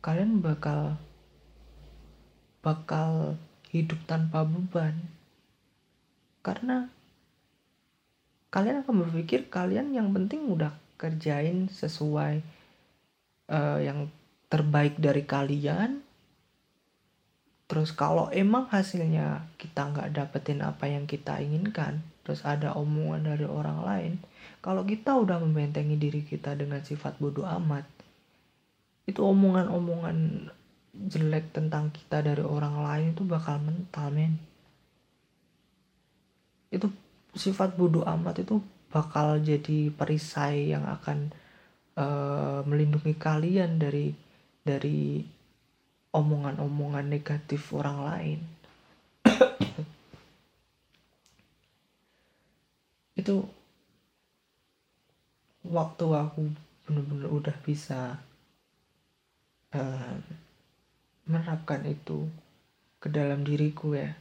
kalian 0.00 0.40
bakal 0.40 0.96
bakal 2.64 3.36
hidup 3.68 4.00
tanpa 4.08 4.42
beban. 4.48 4.96
Karena 6.40 6.88
kalian 8.48 8.80
akan 8.82 9.04
berpikir 9.04 9.52
kalian 9.52 9.92
yang 9.92 10.16
penting 10.16 10.48
udah 10.48 10.72
kerjain 10.96 11.68
sesuai 11.68 12.40
uh, 13.52 13.78
yang 13.84 14.08
terbaik 14.48 14.96
dari 14.96 15.28
kalian. 15.28 16.05
Terus 17.66 17.90
kalau 17.90 18.30
emang 18.30 18.70
hasilnya 18.70 19.42
kita 19.58 19.90
nggak 19.90 20.14
dapetin 20.14 20.62
apa 20.62 20.86
yang 20.86 21.04
kita 21.10 21.42
inginkan, 21.42 22.06
terus 22.22 22.46
ada 22.46 22.78
omongan 22.78 23.34
dari 23.34 23.46
orang 23.46 23.78
lain, 23.82 24.12
kalau 24.62 24.86
kita 24.86 25.18
udah 25.18 25.42
membentengi 25.42 25.98
diri 25.98 26.22
kita 26.22 26.54
dengan 26.54 26.78
sifat 26.82 27.18
bodoh 27.18 27.46
amat, 27.46 27.82
itu 29.06 29.18
omongan-omongan 29.18 30.50
jelek 30.96 31.52
tentang 31.52 31.90
kita 31.90 32.22
dari 32.22 32.42
orang 32.42 32.82
lain 32.82 33.06
itu 33.14 33.22
bakal 33.26 33.58
mental 33.62 34.08
men. 34.14 34.38
Itu 36.70 36.90
sifat 37.34 37.74
bodoh 37.74 38.02
amat 38.06 38.46
itu 38.46 38.62
bakal 38.90 39.42
jadi 39.42 39.92
perisai 39.92 40.72
yang 40.72 40.86
akan 40.88 41.34
uh, 41.98 42.64
melindungi 42.64 43.14
kalian 43.18 43.76
dari 43.76 44.14
dari 44.66 45.22
omongan-omongan 46.16 47.12
negatif 47.12 47.76
orang 47.76 47.98
lain. 48.00 48.40
Itu 53.20 53.44
waktu 55.60 56.06
aku 56.08 56.56
bener-bener 56.88 57.28
udah 57.28 57.56
bisa 57.60 58.16
uh, 59.76 60.16
menerapkan 61.26 61.82
itu 61.84 62.30
ke 63.02 63.10
dalam 63.12 63.44
diriku 63.44 63.98
ya. 63.98 64.14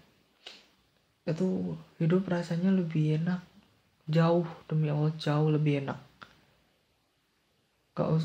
Itu 1.23 1.77
hidup 2.01 2.27
rasanya 2.27 2.73
lebih 2.73 3.21
enak 3.21 3.45
jauh 4.05 4.45
demi 4.69 4.89
Allah 4.89 5.13
jauh 5.17 5.49
lebih 5.49 5.85
enak. 5.85 5.99
Kau 7.95 8.19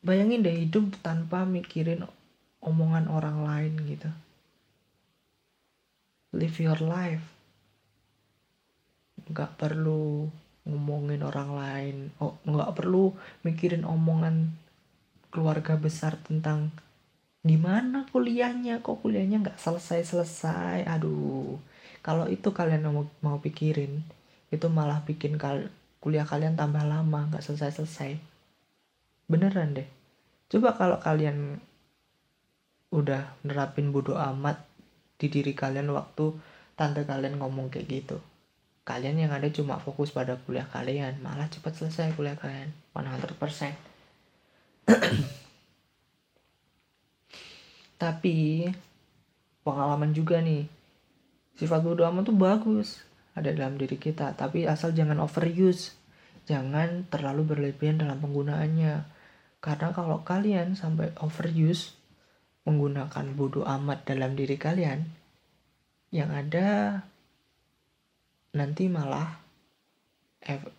bayangin 0.00 0.44
deh 0.44 0.56
hidup 0.66 0.96
tanpa 1.04 1.44
mikirin 1.44 2.08
omongan 2.60 3.08
orang 3.08 3.44
lain 3.44 3.72
gitu. 3.88 4.10
Live 6.36 6.56
your 6.60 6.80
life. 6.80 7.24
Nggak 9.28 9.60
perlu 9.60 10.28
ngomongin 10.64 11.20
orang 11.24 11.50
lain. 11.52 11.96
Oh 12.20 12.36
nggak 12.44 12.76
perlu 12.76 13.12
mikirin 13.44 13.84
omongan 13.84 14.52
keluarga 15.30 15.78
besar 15.78 16.18
tentang 16.26 16.74
gimana 17.40 18.04
kuliahnya 18.12 18.84
kok 18.84 19.00
kuliahnya 19.00 19.40
nggak 19.40 19.56
selesai 19.56 20.04
selesai 20.04 20.84
aduh 20.84 21.56
kalau 22.04 22.28
itu 22.28 22.52
kalian 22.52 22.84
mau 22.84 23.08
mau 23.24 23.40
pikirin 23.40 24.04
itu 24.52 24.66
malah 24.68 25.00
bikin 25.08 25.40
kal 25.40 25.72
kuliah 26.04 26.28
kalian 26.28 26.52
tambah 26.52 26.84
lama 26.84 27.32
nggak 27.32 27.40
selesai 27.40 27.80
selesai 27.80 28.10
beneran 29.30 29.78
deh. 29.78 29.86
Coba 30.50 30.74
kalau 30.74 30.98
kalian 30.98 31.62
udah 32.90 33.38
nerapin 33.46 33.94
bodoh 33.94 34.18
amat 34.18 34.66
di 35.14 35.30
diri 35.30 35.54
kalian 35.54 35.94
waktu 35.94 36.34
tante 36.74 37.06
kalian 37.06 37.38
ngomong 37.38 37.70
kayak 37.70 37.86
gitu. 37.86 38.18
Kalian 38.82 39.22
yang 39.22 39.30
ada 39.30 39.46
cuma 39.54 39.78
fokus 39.78 40.10
pada 40.10 40.34
kuliah 40.42 40.66
kalian 40.66 41.22
malah 41.22 41.46
cepat 41.46 41.78
selesai 41.78 42.10
kuliah 42.18 42.34
kalian. 42.34 42.74
100% 42.90 43.30
tapi 48.02 48.66
pengalaman 49.62 50.10
juga 50.10 50.42
nih. 50.42 50.66
Sifat 51.54 51.86
bodoh 51.86 52.08
amat 52.10 52.26
tuh 52.26 52.34
bagus 52.34 53.04
ada 53.38 53.54
dalam 53.54 53.78
diri 53.78 53.94
kita 53.94 54.34
tapi 54.34 54.66
asal 54.66 54.90
jangan 54.90 55.22
overuse. 55.22 55.94
Jangan 56.50 57.06
terlalu 57.06 57.46
berlebihan 57.54 58.02
dalam 58.02 58.18
penggunaannya 58.18 59.19
karena 59.60 59.92
kalau 59.92 60.24
kalian 60.24 60.72
sampai 60.72 61.12
overuse 61.20 61.92
menggunakan 62.64 63.36
bodoh 63.36 63.64
amat 63.64 64.08
dalam 64.08 64.32
diri 64.32 64.56
kalian 64.56 65.04
yang 66.10 66.32
ada 66.32 67.00
nanti 68.56 68.88
malah 68.90 69.38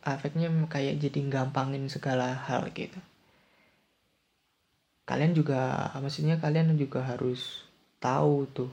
efeknya 0.03 0.49
kayak 0.67 0.97
jadi 0.97 1.19
gampangin 1.29 1.85
segala 1.87 2.33
hal 2.49 2.67
gitu. 2.73 2.97
Kalian 5.05 5.37
juga 5.37 5.93
maksudnya 6.01 6.41
kalian 6.41 6.73
juga 6.73 7.05
harus 7.05 7.69
tahu 8.01 8.49
tuh 8.49 8.71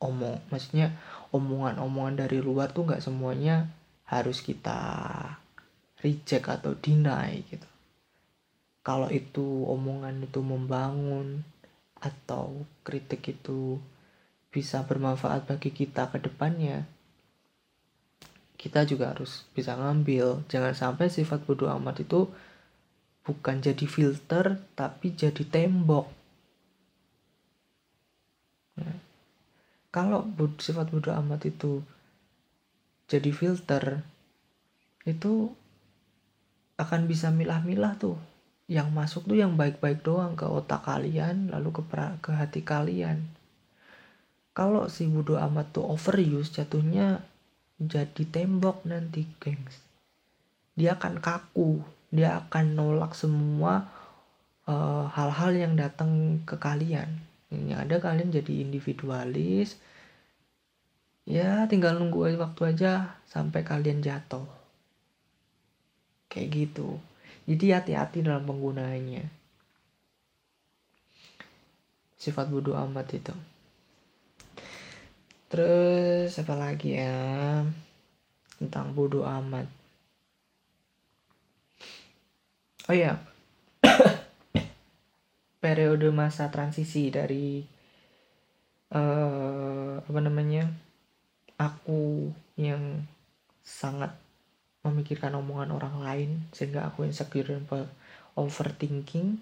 omong 0.00 0.40
maksudnya 0.48 0.96
omongan-omongan 1.30 2.26
dari 2.26 2.40
luar 2.40 2.72
tuh 2.72 2.88
nggak 2.88 3.04
semuanya 3.04 3.68
harus 4.08 4.40
kita 4.40 4.80
reject 6.00 6.48
atau 6.48 6.72
deny 6.74 7.44
gitu 7.46 7.69
kalau 8.80 9.08
itu 9.12 9.64
omongan 9.68 10.24
itu 10.24 10.40
membangun 10.40 11.44
atau 12.00 12.64
kritik 12.80 13.28
itu 13.28 13.76
bisa 14.48 14.82
bermanfaat 14.82 15.46
bagi 15.46 15.70
kita 15.70 16.08
ke 16.10 16.18
depannya 16.18 16.88
kita 18.60 18.84
juga 18.84 19.16
harus 19.16 19.48
bisa 19.56 19.72
ngambil. 19.72 20.44
Jangan 20.52 20.76
sampai 20.76 21.08
sifat 21.08 21.40
bodoh 21.48 21.72
amat 21.80 22.04
itu 22.04 22.28
bukan 23.24 23.64
jadi 23.64 23.88
filter 23.88 24.60
tapi 24.76 25.16
jadi 25.16 25.40
tembok. 25.48 26.04
Nah, 28.76 29.00
kalau 29.88 30.28
sifat 30.60 30.92
bodoh 30.92 31.16
amat 31.24 31.48
itu 31.48 31.80
jadi 33.08 33.32
filter 33.32 34.04
itu 35.08 35.56
akan 36.76 37.08
bisa 37.08 37.32
milah-milah 37.32 37.96
tuh 37.96 38.20
yang 38.70 38.94
masuk 38.94 39.26
tuh 39.26 39.34
yang 39.34 39.58
baik-baik 39.58 40.06
doang 40.06 40.38
ke 40.38 40.46
otak 40.46 40.86
kalian 40.86 41.50
lalu 41.50 41.74
ke 41.74 41.82
ke 42.22 42.30
hati 42.30 42.62
kalian. 42.62 43.26
Kalau 44.54 44.86
si 44.86 45.10
bodoh 45.10 45.42
amat 45.42 45.74
tuh 45.74 45.90
overuse 45.90 46.54
jatuhnya 46.54 47.18
jadi 47.82 48.22
tembok 48.30 48.86
nanti 48.86 49.26
gengs. 49.42 49.82
Dia 50.78 50.94
akan 50.94 51.18
kaku 51.18 51.82
dia 52.14 52.46
akan 52.46 52.78
nolak 52.78 53.18
semua 53.18 53.90
eh, 54.70 55.04
hal-hal 55.18 55.50
uh, 55.50 55.60
yang 55.66 55.74
datang 55.74 56.38
ke 56.46 56.54
kalian. 56.54 57.10
Yang 57.50 57.78
ada 57.90 57.96
kalian 57.98 58.30
jadi 58.30 58.54
individualis. 58.62 59.82
Ya 61.26 61.66
tinggal 61.66 61.98
nunggu 61.98 62.38
waktu 62.38 62.62
aja 62.70 63.18
sampai 63.26 63.66
kalian 63.66 63.98
jatuh. 63.98 64.46
Kayak 66.30 66.50
gitu 66.54 67.09
jadi 67.50 67.82
hati-hati 67.82 68.22
dalam 68.22 68.46
penggunaannya. 68.46 69.26
Sifat 72.14 72.46
bodoh 72.46 72.78
amat 72.78 73.10
itu. 73.10 73.34
Terus 75.50 76.30
apa 76.38 76.54
lagi 76.54 76.94
ya? 76.94 77.66
Tentang 78.54 78.94
bodoh 78.94 79.26
amat. 79.26 79.66
Oh 82.86 82.94
ya 82.94 83.18
periode 85.62 86.06
masa 86.14 86.54
transisi 86.54 87.10
dari 87.10 87.66
uh, 88.94 89.98
apa 89.98 90.20
namanya? 90.22 90.70
Aku 91.58 92.30
yang 92.54 93.10
sangat 93.66 94.14
memikirkan 94.80 95.36
omongan 95.36 95.76
orang 95.76 95.96
lain 96.00 96.30
sehingga 96.56 96.88
aku 96.88 97.04
insecure 97.04 97.44
dan 97.44 97.64
overthinking 98.32 99.40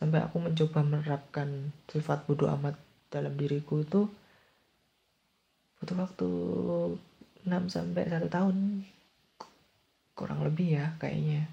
sampai 0.00 0.24
aku 0.24 0.40
mencoba 0.40 0.80
menerapkan 0.80 1.76
sifat 1.92 2.24
bodoh 2.24 2.48
amat 2.56 2.80
dalam 3.12 3.36
diriku 3.36 3.84
itu 3.84 4.08
butuh 5.80 5.96
waktu 5.96 6.28
6 7.44 7.72
sampai 7.72 8.04
1 8.08 8.28
tahun. 8.28 8.84
Kurang 10.12 10.44
lebih 10.44 10.76
ya 10.76 10.96
kayaknya. 11.00 11.48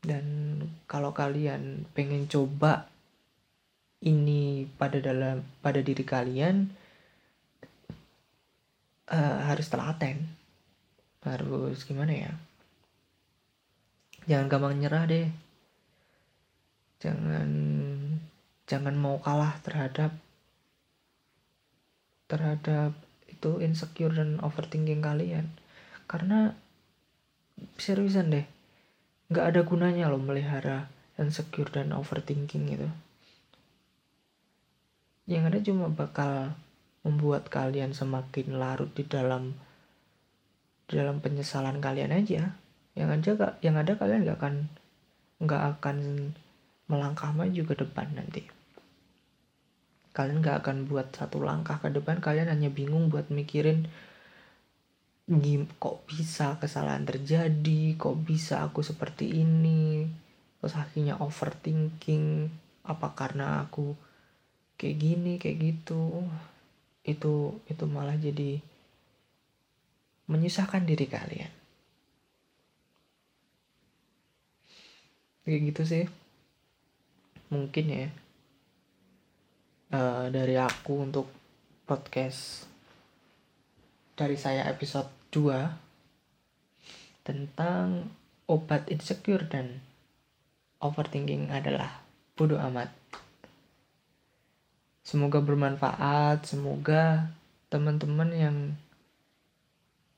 Dan 0.00 0.26
kalau 0.86 1.10
kalian 1.12 1.84
pengen 1.92 2.30
coba 2.30 2.88
ini 4.00 4.64
pada 4.80 4.96
dalam 4.96 5.44
pada 5.60 5.84
diri 5.84 6.00
kalian 6.06 6.72
uh, 9.12 9.38
harus 9.44 9.68
telaten 9.68 10.39
harus 11.24 11.84
gimana 11.84 12.12
ya? 12.12 12.32
Jangan 14.24 14.46
gampang 14.48 14.76
nyerah 14.80 15.04
deh. 15.08 15.28
Jangan 17.00 17.50
jangan 18.68 18.94
mau 18.94 19.16
kalah 19.20 19.56
terhadap 19.64 20.12
terhadap 22.30 22.94
itu 23.26 23.58
insecure 23.64 24.12
dan 24.14 24.40
overthinking 24.40 25.00
kalian. 25.00 25.48
Karena 26.06 26.52
seriusan 27.76 28.32
deh 28.32 28.46
nggak 29.30 29.46
ada 29.54 29.60
gunanya 29.62 30.10
loh 30.10 30.18
melihara 30.18 30.90
insecure 31.20 31.70
dan 31.70 31.94
overthinking 31.94 32.64
gitu. 32.74 32.88
Yang 35.30 35.42
ada 35.46 35.58
cuma 35.62 35.86
bakal 35.86 36.58
membuat 37.06 37.46
kalian 37.48 37.94
semakin 37.94 38.58
larut 38.58 38.90
di 38.92 39.06
dalam 39.06 39.54
dalam 40.90 41.22
penyesalan 41.22 41.78
kalian 41.78 42.10
aja. 42.10 42.58
Yang 42.98 43.08
ada 43.38 43.54
yang 43.62 43.78
ada 43.78 43.94
kalian 43.94 44.26
nggak 44.26 44.38
akan 44.42 44.54
nggak 45.40 45.62
akan 45.78 45.96
melangkah 46.90 47.30
maju 47.30 47.62
ke 47.62 47.74
depan 47.78 48.10
nanti. 48.18 48.42
Kalian 50.10 50.42
nggak 50.42 50.66
akan 50.66 50.90
buat 50.90 51.14
satu 51.14 51.38
langkah 51.38 51.78
ke 51.78 51.94
depan 51.94 52.18
kalian 52.18 52.50
hanya 52.50 52.68
bingung 52.68 53.08
buat 53.08 53.30
mikirin 53.30 53.86
kok 55.78 56.02
bisa 56.10 56.58
kesalahan 56.58 57.06
terjadi 57.06 57.94
kok 57.94 58.18
bisa 58.26 58.66
aku 58.66 58.82
seperti 58.82 59.30
ini 59.30 60.02
terus 60.58 60.74
akhirnya 60.74 61.22
overthinking 61.22 62.50
apa 62.82 63.14
karena 63.14 63.62
aku 63.62 63.94
kayak 64.74 64.96
gini 64.98 65.32
kayak 65.38 65.56
gitu. 65.62 66.26
Itu 67.06 67.62
itu 67.70 67.84
malah 67.86 68.18
jadi 68.18 68.58
menyusahkan 70.30 70.86
diri 70.86 71.10
kalian. 71.10 71.50
Kayak 75.42 75.60
gitu 75.74 75.82
sih. 75.82 76.04
Mungkin 77.50 77.86
ya. 77.90 78.06
Uh, 79.90 80.30
dari 80.30 80.54
aku 80.54 81.02
untuk 81.02 81.26
podcast 81.82 82.70
dari 84.14 84.38
saya 84.38 84.70
episode 84.70 85.10
2 85.34 87.26
tentang 87.26 88.06
obat 88.46 88.86
insecure 88.86 89.50
dan 89.50 89.82
overthinking 90.78 91.50
adalah 91.50 92.06
bodoh 92.38 92.62
amat. 92.70 92.94
Semoga 95.02 95.42
bermanfaat, 95.42 96.46
semoga 96.46 97.34
teman-teman 97.66 98.30
yang 98.30 98.56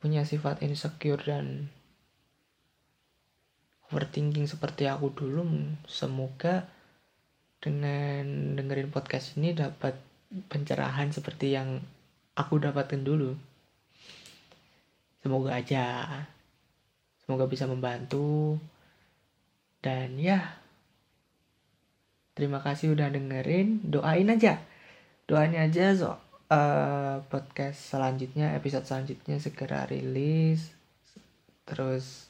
punya 0.03 0.27
sifat 0.27 0.67
insecure 0.67 1.23
dan 1.23 1.71
overthinking 3.87 4.51
seperti 4.51 4.91
aku 4.91 5.15
dulu, 5.15 5.47
semoga 5.87 6.67
dengan 7.63 8.59
dengerin 8.59 8.91
podcast 8.91 9.39
ini 9.39 9.55
dapat 9.55 9.95
pencerahan 10.51 11.15
seperti 11.15 11.55
yang 11.55 11.79
aku 12.35 12.59
dapatkan 12.59 13.05
dulu. 13.05 13.39
Semoga 15.23 15.55
aja. 15.55 15.87
Semoga 17.23 17.47
bisa 17.47 17.71
membantu. 17.71 18.59
Dan 19.79 20.19
ya 20.19 20.59
terima 22.35 22.59
kasih 22.59 22.99
udah 22.99 23.07
dengerin. 23.13 23.87
Doain 23.87 24.27
aja. 24.27 24.59
Doain 25.31 25.55
aja 25.55 25.95
so 25.95 26.22
uh, 26.53 27.17
podcast 27.33 27.97
selanjutnya 27.97 28.53
episode 28.53 28.85
selanjutnya 28.85 29.41
segera 29.41 29.89
rilis. 29.89 30.69
Terus 31.65 32.29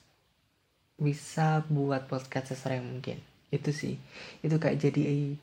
bisa 0.95 1.67
buat 1.67 2.07
podcast 2.07 2.55
sesering 2.55 2.87
mungkin. 2.87 3.19
Itu 3.51 3.75
sih. 3.75 3.99
Itu 4.41 4.63
kayak 4.63 4.79
jadi 4.79 5.35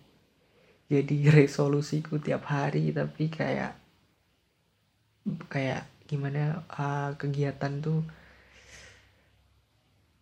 jadi 0.89 1.17
resolusiku 1.43 2.23
tiap 2.23 2.47
hari 2.47 2.95
tapi 2.95 3.27
kayak 3.27 3.75
kayak 5.51 5.85
gimana 6.09 6.65
uh, 6.73 7.13
kegiatan 7.21 7.85
tuh 7.85 8.01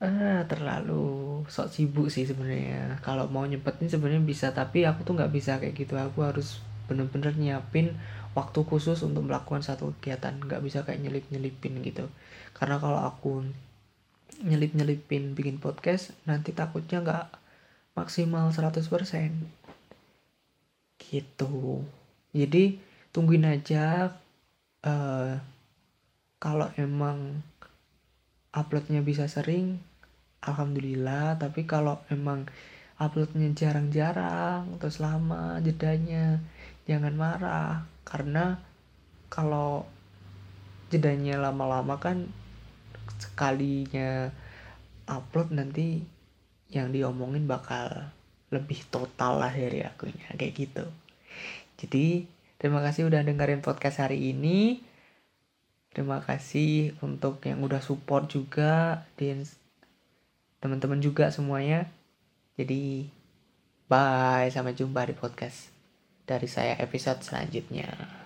uh, 0.03 0.43
terlalu 0.51 1.45
sok 1.47 1.69
sibuk 1.71 2.07
sih 2.11 2.27
sebenarnya. 2.27 2.99
Kalau 3.05 3.29
mau 3.31 3.45
nyempetin 3.47 3.87
sebenarnya 3.87 4.23
bisa 4.25 4.51
tapi 4.51 4.83
aku 4.83 5.05
tuh 5.07 5.15
nggak 5.15 5.31
bisa 5.31 5.61
kayak 5.61 5.77
gitu. 5.77 5.95
Aku 5.95 6.25
harus 6.25 6.59
bener-bener 6.87 7.35
nyiapin 7.35 7.95
waktu 8.37 8.61
khusus 8.69 9.01
untuk 9.01 9.25
melakukan 9.25 9.65
satu 9.65 9.97
kegiatan 9.97 10.37
nggak 10.37 10.61
bisa 10.61 10.85
kayak 10.85 11.01
nyelip 11.01 11.25
nyelipin 11.33 11.81
gitu. 11.81 12.05
Karena 12.53 12.77
kalau 12.77 13.01
aku 13.01 13.41
nyelip 14.45 14.77
nyelipin 14.77 15.33
bikin 15.33 15.57
podcast 15.57 16.13
nanti 16.29 16.53
takutnya 16.53 17.01
nggak 17.01 17.27
maksimal 17.97 18.53
100% 18.53 18.85
gitu. 21.01 21.81
Jadi 22.37 22.77
tungguin 23.09 23.49
aja 23.49 24.13
uh, 24.85 25.33
kalau 26.37 26.69
emang 26.77 27.41
uploadnya 28.53 29.01
bisa 29.01 29.25
sering 29.25 29.81
alhamdulillah. 30.45 31.41
Tapi 31.41 31.65
kalau 31.65 32.05
emang 32.13 32.45
uploadnya 33.01 33.49
jarang-jarang 33.57 34.77
terus 34.77 35.01
lama 35.01 35.57
jedanya 35.65 36.37
jangan 36.85 37.13
marah 37.17 37.96
karena 38.07 38.63
kalau 39.27 39.83
jedanya 40.87 41.35
lama-lama 41.43 41.99
kan 41.99 42.31
sekalinya 43.19 44.31
upload 45.03 45.51
nanti 45.51 45.99
yang 46.71 46.95
diomongin 46.95 47.43
bakal 47.43 48.07
lebih 48.47 48.79
total 48.87 49.43
lah 49.43 49.51
dari 49.51 49.83
akunya 49.83 50.31
kayak 50.39 50.55
gitu. 50.55 50.85
Jadi 51.75 52.23
terima 52.55 52.79
kasih 52.79 53.11
udah 53.11 53.27
dengerin 53.27 53.59
podcast 53.59 53.99
hari 53.99 54.31
ini. 54.31 54.79
Terima 55.91 56.23
kasih 56.23 56.95
untuk 57.03 57.43
yang 57.43 57.59
udah 57.59 57.83
support 57.83 58.31
juga 58.31 59.03
dan 59.19 59.43
teman-teman 60.63 61.03
juga 61.03 61.27
semuanya. 61.33 61.91
Jadi 62.55 63.11
bye, 63.91 64.47
sampai 64.47 64.75
jumpa 64.75 65.03
di 65.07 65.15
podcast 65.15 65.76
dari 66.27 66.45
saya 66.51 66.75
episode 66.83 67.23
selanjutnya. 67.23 68.16